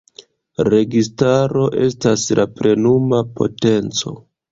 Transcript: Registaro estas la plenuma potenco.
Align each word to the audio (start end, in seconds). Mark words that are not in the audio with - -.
Registaro 0.73 1.65
estas 1.87 2.23
la 2.39 2.45
plenuma 2.61 3.21
potenco. 3.41 4.15